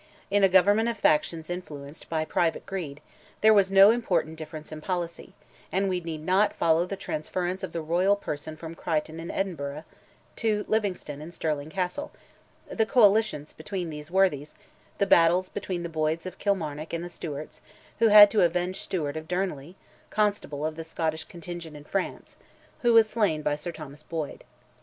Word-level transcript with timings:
In 0.31 0.43
a 0.43 0.49
Government 0.49 0.89
of 0.89 0.97
factions 0.97 1.47
influenced 1.47 2.09
by 2.09 2.25
private 2.25 2.65
greed, 2.65 3.01
there 3.41 3.53
was 3.53 3.71
no 3.71 3.91
important 3.91 4.35
difference 4.35 4.71
in 4.71 4.81
policy, 4.81 5.33
and 5.71 5.87
we 5.87 5.99
need 5.99 6.21
not 6.25 6.55
follow 6.55 6.87
the 6.87 6.95
transference 6.95 7.61
of 7.61 7.71
the 7.71 7.83
royal 7.83 8.15
person 8.15 8.57
from 8.57 8.73
Crichton 8.73 9.19
in 9.19 9.29
Edinburgh 9.29 9.83
to 10.37 10.65
Livingstone 10.67 11.21
in 11.21 11.31
Stirling 11.31 11.69
Castle; 11.69 12.11
the 12.67 12.87
coalitions 12.87 13.53
between 13.53 13.91
these 13.91 14.09
worthies, 14.09 14.55
the 14.97 15.05
battles 15.05 15.49
between 15.49 15.83
the 15.83 15.87
Boyds 15.87 16.25
of 16.25 16.39
Kilmarnock 16.39 16.93
and 16.93 17.03
the 17.03 17.07
Stewarts, 17.09 17.61
who 17.99 18.07
had 18.07 18.31
to 18.31 18.41
avenge 18.41 18.81
Stewart 18.81 19.15
of 19.15 19.27
Derneley, 19.27 19.75
Constable 20.09 20.65
of 20.65 20.77
the 20.77 20.83
Scottish 20.83 21.25
contingent 21.25 21.77
in 21.77 21.83
France, 21.83 22.37
who 22.81 22.91
was 22.91 23.07
slain 23.07 23.43
by 23.43 23.55
Sir 23.55 23.71
Thomas 23.71 24.01
Boyd. 24.01 24.43